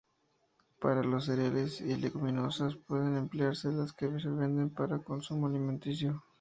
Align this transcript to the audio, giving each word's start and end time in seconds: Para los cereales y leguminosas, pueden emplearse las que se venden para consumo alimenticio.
Para 0.79 1.03
los 1.03 1.25
cereales 1.25 1.79
y 1.79 1.95
leguminosas, 1.95 2.75
pueden 2.75 3.15
emplearse 3.17 3.71
las 3.71 3.93
que 3.93 4.07
se 4.19 4.29
venden 4.29 4.71
para 4.71 4.97
consumo 5.03 5.45
alimenticio. 5.45 6.23